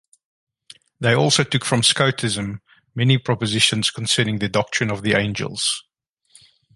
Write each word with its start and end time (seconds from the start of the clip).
They 0.99 1.13
also 1.13 1.43
took 1.43 1.63
from 1.63 1.81
Scotism 1.83 2.61
many 2.95 3.19
propositions 3.19 3.91
concerning 3.91 4.39
the 4.39 4.49
doctrine 4.49 4.89
of 4.89 5.03
the 5.03 5.13
angels. 5.13 5.83